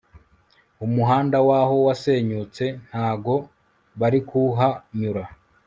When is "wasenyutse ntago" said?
1.87-3.35